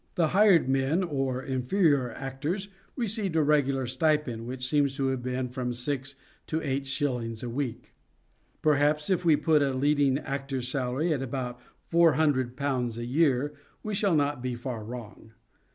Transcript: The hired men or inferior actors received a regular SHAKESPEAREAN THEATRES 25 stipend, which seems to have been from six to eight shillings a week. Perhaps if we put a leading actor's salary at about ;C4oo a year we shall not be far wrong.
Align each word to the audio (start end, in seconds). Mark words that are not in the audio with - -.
The 0.15 0.29
hired 0.29 0.67
men 0.67 1.03
or 1.03 1.43
inferior 1.43 2.09
actors 2.13 2.69
received 2.95 3.35
a 3.35 3.43
regular 3.43 3.85
SHAKESPEAREAN 3.85 3.89
THEATRES 3.89 3.97
25 3.99 4.19
stipend, 4.23 4.47
which 4.47 4.67
seems 4.67 4.95
to 4.97 5.07
have 5.09 5.21
been 5.21 5.49
from 5.49 5.73
six 5.73 6.15
to 6.47 6.59
eight 6.63 6.87
shillings 6.87 7.43
a 7.43 7.49
week. 7.51 7.93
Perhaps 8.63 9.11
if 9.11 9.23
we 9.23 9.35
put 9.35 9.61
a 9.61 9.75
leading 9.75 10.17
actor's 10.17 10.69
salary 10.69 11.13
at 11.13 11.21
about 11.21 11.59
;C4oo 11.91 12.97
a 12.97 13.05
year 13.05 13.53
we 13.83 13.93
shall 13.93 14.15
not 14.15 14.41
be 14.41 14.55
far 14.55 14.83
wrong. 14.83 15.33